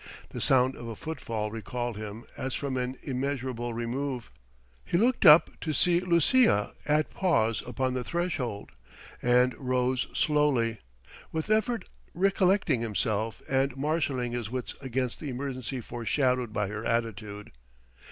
The 0.29 0.41
sound 0.41 0.75
of 0.75 0.87
a 0.87 0.95
footfall 0.95 1.51
recalled 1.51 1.95
him 1.95 2.25
as 2.35 2.55
from 2.55 2.75
an 2.75 2.95
immeasurable 3.03 3.71
remove; 3.75 4.31
he 4.83 4.97
looked 4.97 5.27
up 5.27 5.51
to 5.61 5.73
see 5.73 5.99
Lucia 5.99 6.73
at 6.87 7.11
pause 7.11 7.61
upon 7.67 7.93
the 7.93 8.03
threshold, 8.03 8.71
and 9.21 9.55
rose 9.59 10.07
slowly, 10.15 10.79
with 11.31 11.51
effort 11.51 11.87
recollecting 12.15 12.81
himself 12.81 13.43
and 13.47 13.77
marshalling 13.77 14.31
his 14.31 14.49
wits 14.49 14.73
against 14.81 15.19
the 15.19 15.29
emergency 15.29 15.81
foreshadowed 15.81 16.51
by 16.51 16.67
her 16.69 16.83
attitude. 16.83 17.51